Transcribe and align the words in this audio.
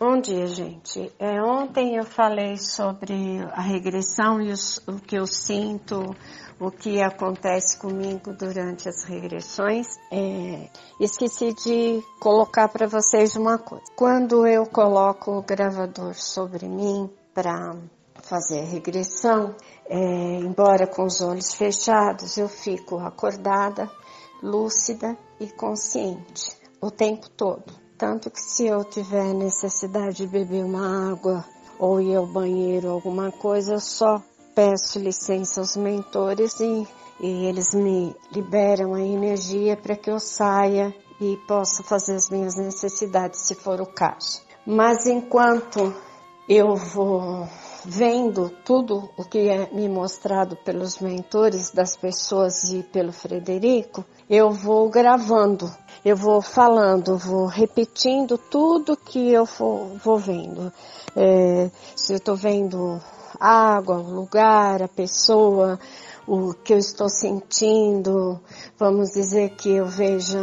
Bom 0.00 0.20
dia, 0.20 0.46
gente. 0.46 1.12
É, 1.18 1.42
ontem 1.42 1.96
eu 1.96 2.04
falei 2.04 2.56
sobre 2.56 3.40
a 3.50 3.60
regressão 3.60 4.40
e 4.40 4.52
os, 4.52 4.78
o 4.86 5.00
que 5.00 5.18
eu 5.18 5.26
sinto, 5.26 6.14
o 6.60 6.70
que 6.70 7.02
acontece 7.02 7.76
comigo 7.76 8.32
durante 8.32 8.88
as 8.88 9.02
regressões. 9.02 9.88
É, 10.12 10.68
esqueci 11.00 11.52
de 11.52 12.00
colocar 12.20 12.68
para 12.68 12.86
vocês 12.86 13.34
uma 13.34 13.58
coisa. 13.58 13.82
Quando 13.96 14.46
eu 14.46 14.66
coloco 14.66 15.32
o 15.32 15.42
gravador 15.42 16.14
sobre 16.14 16.68
mim 16.68 17.10
para 17.34 17.74
fazer 18.22 18.60
a 18.60 18.66
regressão, 18.66 19.56
é, 19.84 19.98
embora 20.36 20.86
com 20.86 21.06
os 21.06 21.20
olhos 21.20 21.54
fechados, 21.54 22.38
eu 22.38 22.48
fico 22.48 22.98
acordada, 22.98 23.90
lúcida 24.40 25.18
e 25.40 25.48
consciente 25.48 26.56
o 26.80 26.88
tempo 26.88 27.28
todo. 27.30 27.87
Tanto 27.98 28.30
que 28.30 28.40
se 28.40 28.64
eu 28.64 28.84
tiver 28.84 29.34
necessidade 29.34 30.18
de 30.18 30.26
beber 30.28 30.64
uma 30.64 31.10
água 31.10 31.44
ou 31.80 32.00
ir 32.00 32.14
ao 32.14 32.28
banheiro, 32.28 32.90
alguma 32.90 33.32
coisa, 33.32 33.74
eu 33.74 33.80
só 33.80 34.22
peço 34.54 35.00
licença 35.00 35.60
aos 35.60 35.76
mentores 35.76 36.60
e, 36.60 36.86
e 37.20 37.46
eles 37.46 37.74
me 37.74 38.14
liberam 38.30 38.94
a 38.94 39.00
energia 39.00 39.76
para 39.76 39.96
que 39.96 40.08
eu 40.08 40.20
saia 40.20 40.94
e 41.20 41.36
possa 41.48 41.82
fazer 41.82 42.14
as 42.14 42.30
minhas 42.30 42.56
necessidades, 42.56 43.40
se 43.40 43.56
for 43.56 43.80
o 43.80 43.86
caso. 43.86 44.42
Mas 44.64 45.04
enquanto 45.06 45.92
eu 46.48 46.76
vou 46.76 47.48
vendo 47.84 48.48
tudo 48.64 49.08
o 49.16 49.24
que 49.24 49.48
é 49.48 49.68
me 49.72 49.88
mostrado 49.88 50.56
pelos 50.56 51.00
mentores 51.00 51.72
das 51.72 51.96
pessoas 51.96 52.62
e 52.64 52.82
pelo 52.84 53.12
Frederico, 53.12 54.04
eu 54.30 54.50
vou 54.50 54.88
gravando, 54.88 55.68
eu 56.08 56.16
vou 56.16 56.40
falando, 56.40 57.18
vou 57.18 57.46
repetindo 57.46 58.38
tudo 58.38 58.96
que 58.96 59.30
eu 59.30 59.44
vou, 59.44 59.98
vou 60.02 60.18
vendo. 60.18 60.72
É, 61.14 61.70
se 61.94 62.14
eu 62.14 62.16
estou 62.16 62.34
vendo 62.34 63.00
água, 63.38 63.98
o 63.98 64.10
lugar, 64.10 64.82
a 64.82 64.88
pessoa, 64.88 65.78
o 66.26 66.54
que 66.54 66.72
eu 66.72 66.78
estou 66.78 67.08
sentindo, 67.08 68.40
vamos 68.78 69.10
dizer 69.10 69.50
que 69.50 69.70
eu 69.70 69.86
veja 69.86 70.38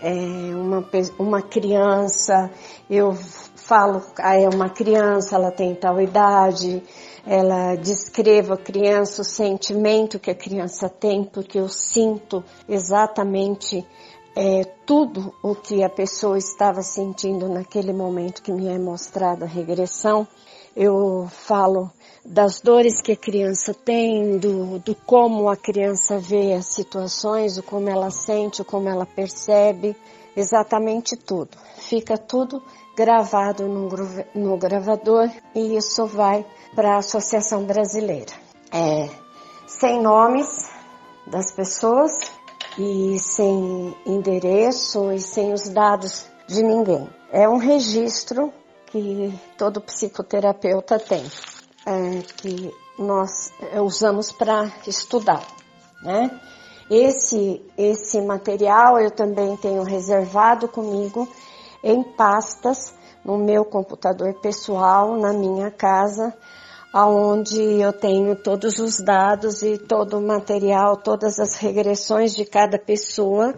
é, 0.00 0.12
uma, 0.54 0.84
uma 1.18 1.42
criança, 1.42 2.50
eu 2.88 3.14
falo, 3.14 4.02
ah, 4.18 4.36
é 4.36 4.48
uma 4.48 4.70
criança, 4.70 5.36
ela 5.36 5.50
tem 5.50 5.74
tal 5.74 6.00
idade, 6.00 6.82
ela 7.26 7.76
descreva 7.76 8.54
a 8.54 8.58
criança, 8.58 9.22
o 9.22 9.24
sentimento 9.24 10.18
que 10.18 10.30
a 10.30 10.34
criança 10.34 10.88
tem, 10.88 11.22
porque 11.22 11.58
eu 11.58 11.68
sinto 11.68 12.42
exatamente 12.68 13.86
é, 14.34 14.64
tudo 14.86 15.34
o 15.42 15.54
que 15.54 15.82
a 15.82 15.88
pessoa 15.88 16.38
estava 16.38 16.82
sentindo 16.82 17.48
naquele 17.48 17.92
momento 17.92 18.42
que 18.42 18.52
me 18.52 18.68
é 18.68 18.78
mostrada 18.78 19.44
a 19.44 19.48
regressão. 19.48 20.26
Eu 20.74 21.28
falo 21.30 21.90
das 22.24 22.60
dores 22.60 23.02
que 23.02 23.12
a 23.12 23.16
criança 23.16 23.74
tem, 23.74 24.38
do, 24.38 24.78
do 24.78 24.94
como 24.94 25.48
a 25.48 25.56
criança 25.56 26.18
vê 26.18 26.54
as 26.54 26.66
situações, 26.66 27.58
o 27.58 27.62
como 27.62 27.90
ela 27.90 28.10
sente, 28.10 28.62
o 28.62 28.64
como 28.64 28.88
ela 28.88 29.04
percebe, 29.04 29.94
exatamente 30.34 31.16
tudo. 31.16 31.50
Fica 31.76 32.16
tudo 32.16 32.62
gravado 32.96 33.68
no, 33.68 33.88
no 34.34 34.56
gravador 34.56 35.30
e 35.54 35.76
isso 35.76 36.06
vai 36.06 36.46
para 36.74 36.94
a 36.94 36.98
Associação 36.98 37.64
Brasileira. 37.64 38.32
É, 38.72 39.10
sem 39.66 40.00
nomes 40.00 40.70
das 41.26 41.52
pessoas 41.52 42.12
e 42.78 43.18
sem 43.18 43.96
endereço 44.06 45.12
e 45.12 45.20
sem 45.20 45.52
os 45.52 45.68
dados 45.68 46.26
de 46.46 46.62
ninguém. 46.62 47.08
É 47.30 47.48
um 47.48 47.58
registro 47.58 48.52
que 48.86 49.32
todo 49.56 49.80
psicoterapeuta 49.80 50.98
tem, 50.98 51.24
é, 51.86 52.20
que 52.36 52.74
nós 52.98 53.52
usamos 53.82 54.30
para 54.30 54.70
estudar, 54.86 55.42
né? 56.02 56.30
Esse, 56.90 57.64
esse 57.78 58.20
material 58.20 58.98
eu 58.98 59.10
também 59.10 59.56
tenho 59.56 59.82
reservado 59.82 60.68
comigo 60.68 61.26
em 61.82 62.02
pastas 62.02 62.94
no 63.24 63.38
meu 63.38 63.64
computador 63.64 64.34
pessoal, 64.34 65.16
na 65.16 65.32
minha 65.32 65.70
casa, 65.70 66.34
aonde 66.92 67.60
eu 67.80 67.92
tenho 67.92 68.36
todos 68.36 68.78
os 68.78 68.98
dados 69.00 69.62
e 69.62 69.78
todo 69.78 70.18
o 70.18 70.22
material, 70.22 70.96
todas 70.96 71.40
as 71.40 71.56
regressões 71.56 72.34
de 72.34 72.44
cada 72.44 72.78
pessoa, 72.78 73.54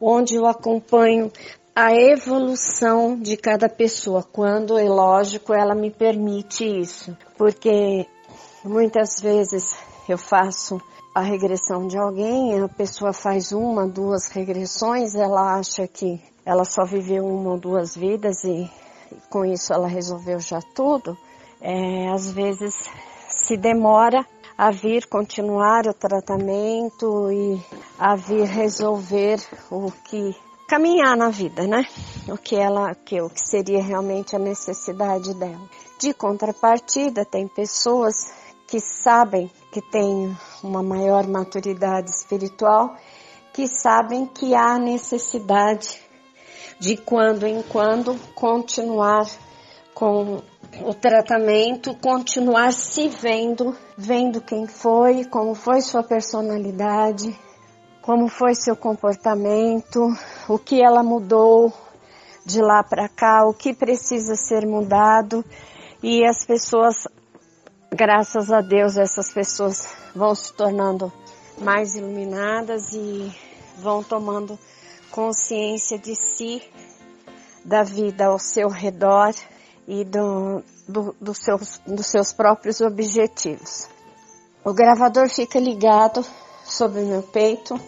onde 0.00 0.36
eu 0.36 0.46
acompanho 0.46 1.30
a 1.74 1.92
evolução 1.94 3.18
de 3.18 3.36
cada 3.36 3.68
pessoa, 3.68 4.22
quando, 4.22 4.78
é 4.78 4.84
lógico, 4.84 5.54
ela 5.54 5.74
me 5.74 5.90
permite 5.90 6.64
isso, 6.64 7.16
porque 7.36 8.06
muitas 8.62 9.20
vezes 9.20 9.74
eu 10.08 10.18
faço 10.18 10.80
a 11.14 11.20
regressão 11.20 11.86
de 11.86 11.98
alguém, 11.98 12.60
a 12.60 12.68
pessoa 12.68 13.12
faz 13.12 13.52
uma, 13.52 13.86
duas 13.86 14.28
regressões, 14.28 15.14
ela 15.14 15.56
acha 15.58 15.86
que 15.88 16.20
ela 16.44 16.64
só 16.64 16.84
viveu 16.84 17.24
uma 17.24 17.52
ou 17.52 17.58
duas 17.58 17.96
vidas 17.96 18.44
e 18.44 18.70
com 19.30 19.44
isso 19.44 19.72
ela 19.72 19.86
resolveu 19.86 20.40
já 20.40 20.60
tudo, 20.74 21.16
é, 21.62 22.08
às 22.08 22.30
vezes 22.30 22.74
se 23.28 23.56
demora 23.56 24.26
a 24.58 24.70
vir 24.70 25.06
continuar 25.06 25.86
o 25.86 25.94
tratamento 25.94 27.30
e 27.32 27.60
a 27.98 28.14
vir 28.14 28.44
resolver 28.44 29.40
o 29.70 29.90
que 30.04 30.36
caminhar 30.68 31.16
na 31.16 31.30
vida, 31.30 31.66
né? 31.66 31.86
O 32.28 32.36
que 32.36 32.56
ela, 32.56 32.94
que 32.94 33.20
o 33.20 33.30
que 33.30 33.40
seria 33.40 33.82
realmente 33.82 34.34
a 34.34 34.38
necessidade 34.38 35.34
dela. 35.34 35.68
De 35.98 36.12
contrapartida, 36.12 37.24
tem 37.24 37.46
pessoas 37.46 38.14
que 38.66 38.80
sabem 38.80 39.50
que 39.70 39.80
têm 39.82 40.36
uma 40.62 40.82
maior 40.82 41.26
maturidade 41.26 42.10
espiritual, 42.10 42.96
que 43.52 43.68
sabem 43.68 44.26
que 44.26 44.54
há 44.54 44.78
necessidade 44.78 46.00
de 46.80 46.96
quando 46.96 47.46
em 47.46 47.62
quando 47.62 48.18
continuar 48.34 49.26
com 49.94 50.42
o 50.80 50.94
tratamento, 50.94 51.94
continuar 51.94 52.72
se 52.72 53.08
vendo, 53.08 53.76
vendo 53.96 54.40
quem 54.40 54.66
foi, 54.66 55.24
como 55.24 55.54
foi 55.54 55.82
sua 55.82 56.02
personalidade, 56.02 57.38
como 58.00 58.28
foi 58.28 58.54
seu 58.54 58.74
comportamento, 58.74 60.00
o 60.48 60.58
que 60.58 60.82
ela 60.82 61.02
mudou 61.02 61.72
de 62.44 62.60
lá 62.60 62.82
para 62.82 63.08
cá, 63.08 63.46
o 63.46 63.54
que 63.54 63.74
precisa 63.74 64.34
ser 64.34 64.66
mudado. 64.66 65.44
E 66.02 66.24
as 66.26 66.44
pessoas, 66.44 67.06
graças 67.90 68.50
a 68.50 68.60
Deus, 68.60 68.96
essas 68.96 69.32
pessoas 69.32 69.94
vão 70.14 70.34
se 70.34 70.52
tornando 70.54 71.12
mais 71.58 71.94
iluminadas 71.94 72.92
e 72.92 73.30
vão 73.78 74.02
tomando 74.02 74.58
consciência 75.10 75.98
de 75.98 76.16
si, 76.16 76.62
da 77.64 77.84
vida 77.84 78.26
ao 78.26 78.38
seu 78.38 78.68
redor 78.68 79.32
e 79.86 80.04
do, 80.04 80.62
do, 80.88 81.14
do 81.20 81.34
seus, 81.34 81.80
dos 81.86 82.06
seus 82.06 82.32
próprios 82.32 82.80
objetivos. 82.80 83.88
O 84.64 84.72
gravador 84.72 85.28
fica 85.28 85.58
ligado 85.58 86.24
sobre 86.64 87.00
o 87.00 87.06
meu 87.06 87.22
peito 87.22 87.78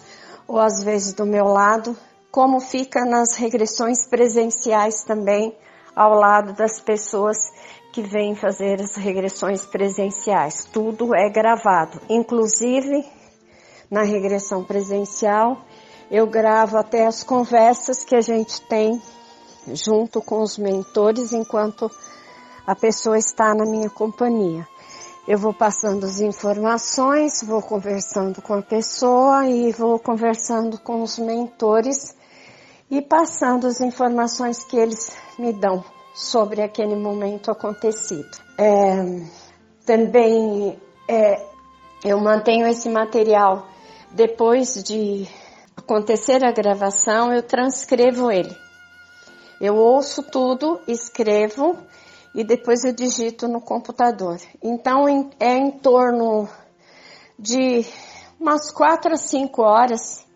ou 0.46 0.58
às 0.58 0.82
vezes 0.82 1.14
do 1.14 1.24
meu 1.24 1.44
lado, 1.44 1.96
como 2.30 2.60
fica 2.60 3.04
nas 3.04 3.36
regressões 3.36 4.06
presenciais 4.06 5.04
também 5.04 5.56
ao 5.94 6.14
lado 6.14 6.52
das 6.52 6.80
pessoas 6.80 7.36
que 7.92 8.02
vêm 8.02 8.34
fazer 8.34 8.80
as 8.80 8.96
regressões 8.96 9.64
presenciais. 9.64 10.64
Tudo 10.64 11.14
é 11.14 11.30
gravado, 11.30 12.00
inclusive 12.08 13.04
na 13.88 14.02
regressão 14.02 14.64
presencial 14.64 15.58
eu 16.10 16.26
gravo 16.26 16.76
até 16.76 17.06
as 17.06 17.22
conversas 17.22 18.04
que 18.04 18.14
a 18.14 18.20
gente 18.20 18.60
tem 18.62 19.00
junto 19.72 20.20
com 20.20 20.42
os 20.42 20.58
mentores 20.58 21.32
enquanto 21.32 21.90
a 22.66 22.74
pessoa 22.74 23.18
está 23.18 23.54
na 23.54 23.64
minha 23.64 23.90
companhia. 23.90 24.66
Eu 25.26 25.38
vou 25.38 25.54
passando 25.54 26.04
as 26.04 26.20
informações, 26.20 27.42
vou 27.42 27.62
conversando 27.62 28.42
com 28.42 28.54
a 28.54 28.62
pessoa 28.62 29.46
e 29.46 29.72
vou 29.72 29.98
conversando 29.98 30.78
com 30.78 31.02
os 31.02 31.18
mentores 31.18 32.14
e 32.90 33.00
passando 33.00 33.66
as 33.66 33.80
informações 33.80 34.64
que 34.64 34.76
eles 34.76 35.16
me 35.38 35.52
dão 35.52 35.82
sobre 36.14 36.62
aquele 36.62 36.94
momento 36.94 37.50
acontecido. 37.50 38.30
É, 38.58 39.22
também 39.86 40.78
é, 41.08 41.42
eu 42.04 42.20
mantenho 42.20 42.66
esse 42.66 42.88
material 42.88 43.66
depois 44.12 44.74
de 44.84 45.26
acontecer 45.76 46.44
a 46.44 46.52
gravação, 46.52 47.32
eu 47.32 47.42
transcrevo 47.42 48.30
ele. 48.30 48.63
Eu 49.60 49.76
ouço 49.76 50.22
tudo, 50.22 50.80
escrevo 50.86 51.76
e 52.34 52.42
depois 52.42 52.84
eu 52.84 52.92
digito 52.92 53.46
no 53.46 53.60
computador. 53.60 54.38
Então 54.62 55.06
é 55.38 55.56
em 55.56 55.70
torno 55.70 56.48
de 57.38 57.84
umas 58.38 58.70
quatro 58.72 59.14
a 59.14 59.16
cinco 59.16 59.62
horas 59.62 60.26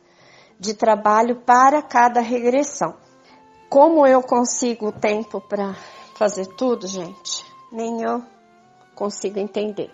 de 0.58 0.74
trabalho 0.74 1.36
para 1.42 1.82
cada 1.82 2.20
regressão. 2.20 2.94
Como 3.68 4.06
eu 4.06 4.22
consigo 4.22 4.92
tempo 4.92 5.40
para 5.40 5.74
fazer 6.14 6.46
tudo, 6.56 6.86
gente, 6.86 7.44
nem 7.70 8.02
eu 8.02 8.22
consigo 8.94 9.38
entender. 9.38 9.90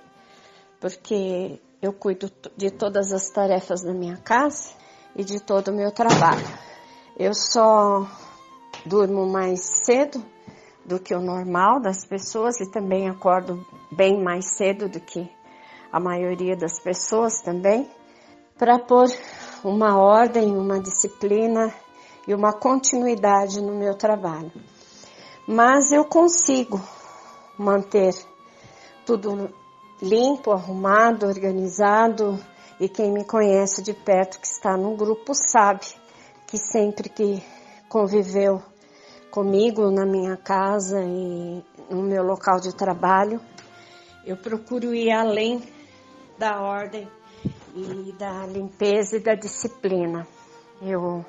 Porque 0.80 1.60
eu 1.82 1.92
cuido 1.92 2.30
de 2.56 2.70
todas 2.70 3.12
as 3.12 3.30
tarefas 3.30 3.82
da 3.82 3.92
minha 3.92 4.16
casa 4.18 4.70
e 5.16 5.24
de 5.24 5.40
todo 5.40 5.68
o 5.68 5.74
meu 5.74 5.90
trabalho. 5.90 6.46
Eu 7.18 7.34
só 7.34 8.06
durmo 8.84 9.26
mais 9.26 9.60
cedo 9.60 10.22
do 10.84 11.00
que 11.00 11.14
o 11.14 11.20
normal 11.20 11.80
das 11.80 12.04
pessoas 12.04 12.60
e 12.60 12.70
também 12.70 13.08
acordo 13.08 13.64
bem 13.90 14.22
mais 14.22 14.56
cedo 14.56 14.88
do 14.88 15.00
que 15.00 15.28
a 15.90 15.98
maioria 15.98 16.56
das 16.56 16.80
pessoas 16.80 17.40
também, 17.40 17.88
para 18.58 18.78
pôr 18.78 19.06
uma 19.64 19.96
ordem, 19.96 20.56
uma 20.56 20.80
disciplina 20.80 21.72
e 22.26 22.34
uma 22.34 22.52
continuidade 22.52 23.60
no 23.62 23.74
meu 23.74 23.94
trabalho. 23.94 24.52
Mas 25.46 25.92
eu 25.92 26.04
consigo 26.04 26.80
manter 27.58 28.14
tudo 29.06 29.50
limpo, 30.02 30.50
arrumado, 30.50 31.26
organizado 31.26 32.38
e 32.80 32.88
quem 32.88 33.12
me 33.12 33.24
conhece 33.24 33.82
de 33.82 33.94
perto 33.94 34.40
que 34.40 34.46
está 34.46 34.76
no 34.76 34.96
grupo 34.96 35.34
sabe 35.34 35.86
que 36.46 36.58
sempre 36.58 37.08
que 37.08 37.42
conviveu 37.88 38.60
comigo 39.34 39.90
na 39.90 40.06
minha 40.06 40.36
casa 40.36 41.02
e 41.02 41.60
no 41.90 42.02
meu 42.04 42.22
local 42.22 42.60
de 42.60 42.72
trabalho, 42.72 43.40
eu 44.24 44.36
procuro 44.36 44.94
ir 44.94 45.10
além 45.10 45.60
da 46.38 46.60
ordem 46.60 47.08
e 47.74 48.14
da 48.16 48.46
limpeza 48.46 49.16
e 49.16 49.20
da 49.20 49.34
disciplina. 49.34 50.24
Eu 50.80 51.26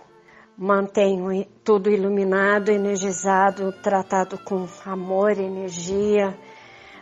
mantenho 0.56 1.48
tudo 1.64 1.90
iluminado, 1.90 2.70
energizado, 2.70 3.72
tratado 3.82 4.38
com 4.38 4.68
amor, 4.86 5.32
energia, 5.32 6.38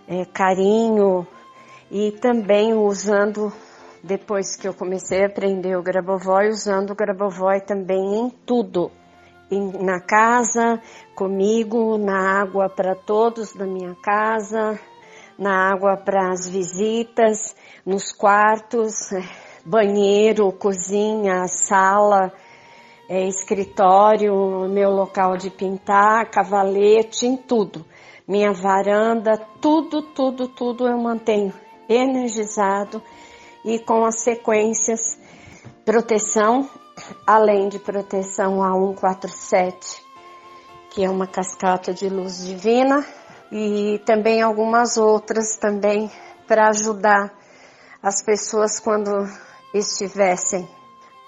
é, 0.07 0.23
carinho 0.23 1.27
e 1.91 2.11
também 2.13 2.73
usando, 2.73 3.51
depois 4.01 4.55
que 4.55 4.69
eu 4.69 4.73
comecei 4.73 5.23
a 5.23 5.27
aprender 5.27 5.75
o 5.77 5.83
Grabovoi, 5.83 6.47
usando 6.47 6.91
o 6.91 6.95
Grabovoi 6.95 7.59
também 7.59 8.21
em 8.21 8.29
tudo. 8.29 8.89
Na 9.59 9.99
casa, 9.99 10.81
comigo, 11.15 11.97
na 11.97 12.41
água 12.41 12.69
para 12.69 12.95
todos 12.95 13.53
da 13.53 13.65
minha 13.65 13.95
casa, 13.95 14.79
na 15.37 15.71
água 15.71 15.97
para 15.97 16.31
as 16.31 16.47
visitas, 16.47 17.55
nos 17.85 18.11
quartos, 18.11 18.93
banheiro, 19.65 20.51
cozinha, 20.51 21.47
sala, 21.47 22.31
é, 23.09 23.27
escritório, 23.27 24.67
meu 24.69 24.89
local 24.89 25.37
de 25.37 25.49
pintar, 25.49 26.29
cavalete, 26.29 27.25
em 27.25 27.37
tudo. 27.37 27.85
Minha 28.27 28.53
varanda, 28.53 29.37
tudo, 29.61 30.01
tudo, 30.01 30.47
tudo 30.47 30.87
eu 30.87 30.97
mantenho 30.97 31.53
energizado 31.89 33.01
e 33.65 33.79
com 33.79 34.05
as 34.05 34.21
sequências 34.21 35.19
proteção, 35.85 36.69
além 37.25 37.69
de 37.69 37.79
proteção 37.79 38.63
a 38.63 38.71
147, 38.73 40.03
que 40.89 41.03
é 41.03 41.09
uma 41.09 41.27
cascata 41.27 41.93
de 41.93 42.07
luz 42.09 42.45
divina, 42.45 43.05
e 43.51 44.01
também 44.05 44.41
algumas 44.41 44.97
outras 44.97 45.57
também 45.57 46.11
para 46.47 46.69
ajudar 46.69 47.33
as 48.01 48.23
pessoas 48.23 48.79
quando 48.79 49.11
estivessem 49.73 50.67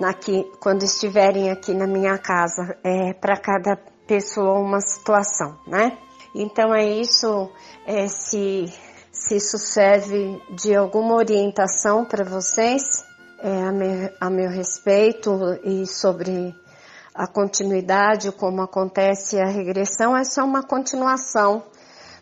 aqui, 0.03 0.51
quando 0.59 0.83
estiverem 0.83 1.49
aqui 1.49 1.73
na 1.73 1.87
minha 1.87 2.17
casa, 2.17 2.77
é 2.83 3.13
para 3.13 3.37
cada 3.37 3.77
pessoa 4.07 4.59
uma 4.59 4.81
situação, 4.81 5.57
né? 5.65 5.97
Então 6.33 6.75
é 6.75 6.85
isso, 6.85 7.49
é, 7.85 8.07
se, 8.07 8.65
se 9.11 9.37
isso 9.37 9.57
serve 9.57 10.41
de 10.49 10.75
alguma 10.75 11.15
orientação 11.15 12.03
para 12.03 12.25
vocês, 12.25 13.05
é, 13.45 13.63
a, 13.63 13.71
me, 13.71 14.11
a 14.19 14.27
meu 14.27 14.49
respeito 14.49 15.59
e 15.63 15.85
sobre 15.85 16.55
a 17.13 17.27
continuidade, 17.27 18.31
como 18.31 18.63
acontece 18.63 19.39
a 19.39 19.45
regressão, 19.45 20.17
essa 20.17 20.41
é 20.41 20.43
uma 20.43 20.63
continuação 20.63 21.63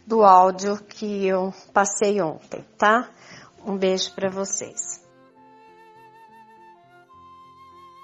do 0.05 0.21
áudio 0.21 0.77
que 0.83 1.25
eu 1.25 1.53
passei 1.73 2.21
ontem, 2.21 2.65
tá? 2.77 3.09
Um 3.65 3.77
beijo 3.77 4.13
para 4.13 4.29
vocês. 4.29 5.02